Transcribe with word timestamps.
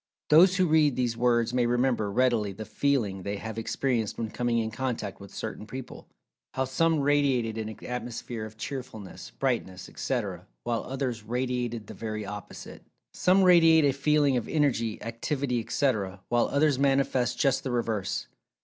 Those 0.31 0.55
who 0.57 0.65
read 0.65 0.95
these 0.95 1.15
words 1.15 1.53
may 1.53 1.67
remember, 1.67 2.11
readily, 2.11 2.53
the 2.53 2.65
"feeling" 2.65 3.21
they 3.21 3.35
have 3.37 3.59
experienced 3.59 4.17
when 4.17 4.31
coming 4.31 4.57
in 4.57 4.71
contact 4.71 5.19
with 5.19 5.31
certain 5.31 5.67
people—how 5.67 6.65
some 6.65 7.01
radiated 7.01 7.59
an 7.59 7.85
atmosphere 7.85 8.43
of 8.43 8.57
cheerfulness, 8.57 9.29
brightness, 9.29 9.87
etc., 9.87 10.47
while 10.63 10.83
others 10.85 11.21
radiated 11.21 11.85
the 11.85 11.93
very 11.93 12.25
opposite. 12.25 12.81
Some 13.13 13.43
radiate 13.43 13.85
a 13.85 13.93
feeling 13.93 14.37
of 14.37 14.47
energy, 14.49 14.99
activity, 15.03 15.59
etc., 15.59 16.21
while 16.29 16.47
others 16.47 16.79
manifest 16.79 17.37
just 17.37 17.63
the 17.63 17.69
reverse. 17.69 18.25